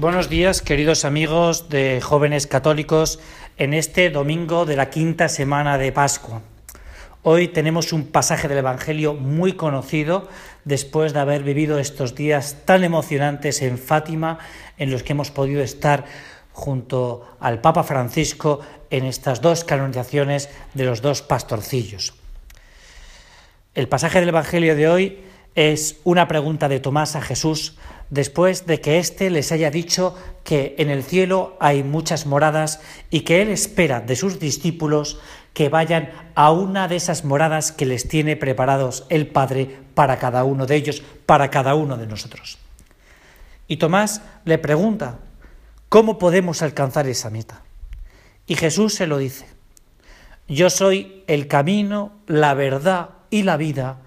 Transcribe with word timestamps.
Buenos 0.00 0.30
días, 0.30 0.62
queridos 0.62 1.04
amigos 1.04 1.68
de 1.68 2.00
jóvenes 2.00 2.46
católicos, 2.46 3.20
en 3.58 3.74
este 3.74 4.08
domingo 4.08 4.64
de 4.64 4.74
la 4.74 4.88
quinta 4.88 5.28
semana 5.28 5.76
de 5.76 5.92
Pascua. 5.92 6.40
Hoy 7.22 7.48
tenemos 7.48 7.92
un 7.92 8.06
pasaje 8.06 8.48
del 8.48 8.58
Evangelio 8.58 9.12
muy 9.12 9.52
conocido 9.52 10.30
después 10.64 11.12
de 11.12 11.20
haber 11.20 11.42
vivido 11.42 11.78
estos 11.78 12.14
días 12.14 12.64
tan 12.64 12.84
emocionantes 12.84 13.60
en 13.60 13.76
Fátima, 13.76 14.38
en 14.78 14.90
los 14.90 15.02
que 15.02 15.12
hemos 15.12 15.30
podido 15.30 15.62
estar 15.62 16.06
junto 16.52 17.36
al 17.38 17.60
Papa 17.60 17.82
Francisco 17.82 18.60
en 18.88 19.04
estas 19.04 19.42
dos 19.42 19.62
canonizaciones 19.62 20.48
de 20.72 20.86
los 20.86 21.02
dos 21.02 21.20
pastorcillos. 21.20 22.14
El 23.74 23.88
pasaje 23.88 24.20
del 24.20 24.30
Evangelio 24.30 24.74
de 24.74 24.88
hoy 24.88 25.31
es 25.54 26.00
una 26.04 26.28
pregunta 26.28 26.68
de 26.68 26.80
Tomás 26.80 27.16
a 27.16 27.22
Jesús 27.22 27.76
después 28.10 28.66
de 28.66 28.80
que 28.80 28.98
éste 28.98 29.30
les 29.30 29.52
haya 29.52 29.70
dicho 29.70 30.14
que 30.44 30.74
en 30.78 30.90
el 30.90 31.02
cielo 31.02 31.56
hay 31.60 31.82
muchas 31.82 32.26
moradas 32.26 32.80
y 33.10 33.20
que 33.20 33.40
él 33.40 33.48
espera 33.48 34.00
de 34.00 34.16
sus 34.16 34.38
discípulos 34.38 35.18
que 35.54 35.68
vayan 35.68 36.10
a 36.34 36.50
una 36.50 36.88
de 36.88 36.96
esas 36.96 37.24
moradas 37.24 37.72
que 37.72 37.86
les 37.86 38.08
tiene 38.08 38.36
preparados 38.36 39.06
el 39.08 39.26
Padre 39.26 39.78
para 39.94 40.18
cada 40.18 40.44
uno 40.44 40.66
de 40.66 40.76
ellos, 40.76 41.02
para 41.26 41.50
cada 41.50 41.74
uno 41.74 41.96
de 41.96 42.06
nosotros. 42.06 42.58
Y 43.66 43.76
Tomás 43.76 44.22
le 44.44 44.58
pregunta, 44.58 45.18
¿cómo 45.88 46.18
podemos 46.18 46.62
alcanzar 46.62 47.06
esa 47.06 47.30
meta? 47.30 47.62
Y 48.46 48.56
Jesús 48.56 48.94
se 48.94 49.06
lo 49.06 49.18
dice, 49.18 49.46
yo 50.48 50.68
soy 50.68 51.24
el 51.26 51.48
camino, 51.48 52.12
la 52.26 52.54
verdad 52.54 53.10
y 53.30 53.42
la 53.44 53.56
vida 53.56 53.98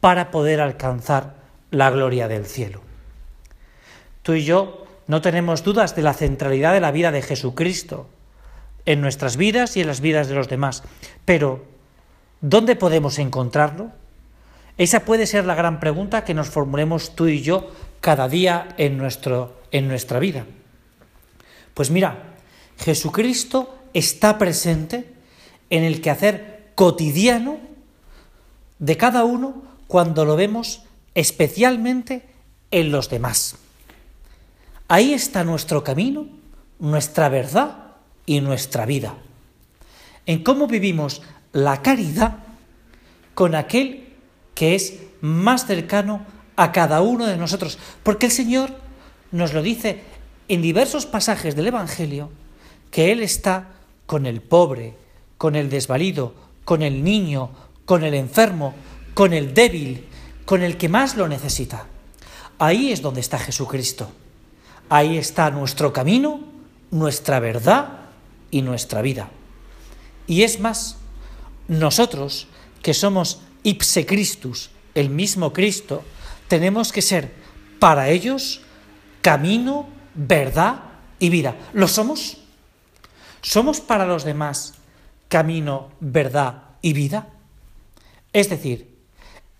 para 0.00 0.30
poder 0.30 0.60
alcanzar 0.60 1.36
la 1.70 1.90
gloria 1.90 2.28
del 2.28 2.46
cielo. 2.46 2.80
Tú 4.22 4.34
y 4.34 4.44
yo 4.44 4.86
no 5.06 5.20
tenemos 5.20 5.62
dudas 5.62 5.94
de 5.94 6.02
la 6.02 6.14
centralidad 6.14 6.72
de 6.72 6.80
la 6.80 6.90
vida 6.90 7.12
de 7.12 7.22
Jesucristo 7.22 8.08
en 8.84 9.00
nuestras 9.00 9.36
vidas 9.36 9.76
y 9.76 9.80
en 9.80 9.86
las 9.86 10.00
vidas 10.00 10.28
de 10.28 10.34
los 10.34 10.48
demás. 10.48 10.82
Pero, 11.24 11.64
¿dónde 12.40 12.76
podemos 12.76 13.18
encontrarlo? 13.18 13.92
Esa 14.78 15.04
puede 15.04 15.26
ser 15.26 15.44
la 15.44 15.54
gran 15.54 15.80
pregunta 15.80 16.24
que 16.24 16.34
nos 16.34 16.48
formulemos 16.48 17.14
tú 17.14 17.26
y 17.26 17.40
yo 17.40 17.70
cada 18.00 18.28
día 18.28 18.68
en, 18.78 18.98
nuestro, 18.98 19.60
en 19.70 19.88
nuestra 19.88 20.18
vida. 20.18 20.44
Pues 21.74 21.90
mira, 21.90 22.34
Jesucristo 22.78 23.76
está 23.94 24.38
presente 24.38 25.12
en 25.70 25.82
el 25.82 26.00
quehacer 26.00 26.70
cotidiano 26.74 27.58
de 28.78 28.96
cada 28.96 29.24
uno 29.24 29.62
cuando 29.86 30.24
lo 30.24 30.36
vemos 30.36 30.82
especialmente 31.14 32.28
en 32.70 32.90
los 32.90 33.08
demás. 33.08 33.56
Ahí 34.88 35.12
está 35.12 35.44
nuestro 35.44 35.82
camino, 35.82 36.26
nuestra 36.78 37.28
verdad 37.28 37.94
y 38.24 38.40
nuestra 38.40 38.86
vida. 38.86 39.14
En 40.26 40.42
cómo 40.42 40.66
vivimos 40.66 41.22
la 41.52 41.82
caridad 41.82 42.38
con 43.34 43.54
aquel 43.54 44.14
que 44.54 44.74
es 44.74 44.94
más 45.20 45.66
cercano 45.66 46.24
a 46.56 46.72
cada 46.72 47.02
uno 47.02 47.26
de 47.26 47.36
nosotros. 47.36 47.78
Porque 48.02 48.26
el 48.26 48.32
Señor 48.32 48.74
nos 49.30 49.52
lo 49.52 49.62
dice 49.62 50.02
en 50.48 50.62
diversos 50.62 51.06
pasajes 51.06 51.56
del 51.56 51.68
Evangelio, 51.68 52.30
que 52.90 53.12
Él 53.12 53.22
está 53.22 53.68
con 54.06 54.26
el 54.26 54.40
pobre, 54.40 54.94
con 55.38 55.56
el 55.56 55.68
desvalido, 55.68 56.34
con 56.64 56.82
el 56.82 57.04
niño, 57.04 57.50
con 57.84 58.04
el 58.04 58.14
enfermo, 58.14 58.74
con 59.16 59.32
el 59.32 59.54
débil, 59.54 60.04
con 60.44 60.62
el 60.62 60.76
que 60.76 60.90
más 60.90 61.16
lo 61.16 61.26
necesita. 61.26 61.86
Ahí 62.58 62.92
es 62.92 63.00
donde 63.00 63.22
está 63.22 63.38
Jesucristo. 63.38 64.10
Ahí 64.90 65.16
está 65.16 65.50
nuestro 65.50 65.90
camino, 65.90 66.40
nuestra 66.90 67.40
verdad 67.40 68.00
y 68.50 68.60
nuestra 68.60 69.00
vida. 69.00 69.30
Y 70.26 70.42
es 70.42 70.60
más, 70.60 70.98
nosotros 71.66 72.48
que 72.82 72.92
somos 72.92 73.40
ipse 73.62 74.04
Christus, 74.04 74.68
el 74.94 75.08
mismo 75.08 75.54
Cristo, 75.54 76.04
tenemos 76.46 76.92
que 76.92 77.00
ser 77.00 77.32
para 77.78 78.10
ellos 78.10 78.60
camino, 79.22 79.88
verdad 80.14 80.82
y 81.18 81.30
vida. 81.30 81.56
¿Lo 81.72 81.88
somos? 81.88 82.36
¿Somos 83.40 83.80
para 83.80 84.04
los 84.04 84.24
demás 84.24 84.74
camino, 85.28 85.88
verdad 86.00 86.64
y 86.82 86.92
vida? 86.92 87.28
Es 88.34 88.50
decir, 88.50 88.95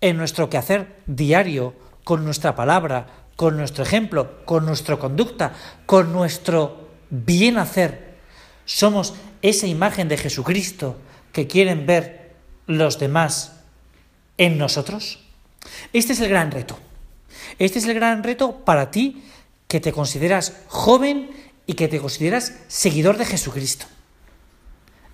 en 0.00 0.16
nuestro 0.16 0.50
quehacer 0.50 1.02
diario, 1.06 1.74
con 2.04 2.24
nuestra 2.24 2.54
palabra, 2.54 3.06
con 3.36 3.56
nuestro 3.56 3.84
ejemplo, 3.84 4.44
con 4.44 4.64
nuestra 4.64 4.96
conducta, 4.96 5.52
con 5.84 6.12
nuestro 6.12 6.88
bien 7.10 7.58
hacer, 7.58 8.16
somos 8.64 9.14
esa 9.42 9.66
imagen 9.66 10.08
de 10.08 10.16
Jesucristo 10.16 10.96
que 11.32 11.46
quieren 11.46 11.86
ver 11.86 12.34
los 12.66 12.98
demás 12.98 13.60
en 14.38 14.58
nosotros? 14.58 15.20
Este 15.92 16.12
es 16.12 16.20
el 16.20 16.28
gran 16.28 16.50
reto. 16.50 16.78
Este 17.58 17.78
es 17.78 17.86
el 17.86 17.94
gran 17.94 18.22
reto 18.22 18.64
para 18.64 18.90
ti 18.90 19.22
que 19.68 19.80
te 19.80 19.92
consideras 19.92 20.54
joven 20.68 21.30
y 21.66 21.74
que 21.74 21.88
te 21.88 22.00
consideras 22.00 22.54
seguidor 22.68 23.18
de 23.18 23.24
Jesucristo. 23.24 23.86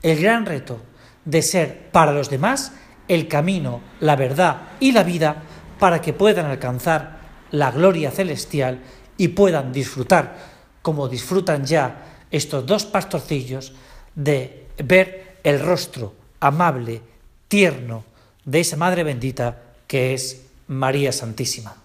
El 0.02 0.20
gran 0.20 0.46
reto 0.46 0.80
de 1.24 1.42
ser 1.42 1.90
para 1.90 2.12
los 2.12 2.30
demás 2.30 2.72
el 3.08 3.28
camino, 3.28 3.80
la 4.00 4.16
verdad 4.16 4.62
y 4.80 4.92
la 4.92 5.02
vida 5.02 5.42
para 5.78 6.00
que 6.00 6.12
puedan 6.12 6.46
alcanzar 6.46 7.20
la 7.50 7.70
gloria 7.70 8.10
celestial 8.10 8.80
y 9.16 9.28
puedan 9.28 9.72
disfrutar, 9.72 10.36
como 10.80 11.08
disfrutan 11.08 11.64
ya 11.64 12.20
estos 12.30 12.66
dos 12.66 12.84
pastorcillos, 12.84 13.72
de 14.14 14.66
ver 14.82 15.38
el 15.42 15.60
rostro 15.60 16.14
amable, 16.40 17.02
tierno 17.48 18.04
de 18.44 18.60
esa 18.60 18.76
Madre 18.76 19.04
bendita 19.04 19.62
que 19.86 20.14
es 20.14 20.46
María 20.66 21.12
Santísima. 21.12 21.76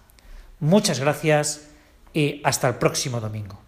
Muchas 0.60 1.00
gracias 1.00 1.68
y 2.12 2.40
hasta 2.44 2.68
el 2.68 2.74
próximo 2.76 3.20
domingo. 3.20 3.67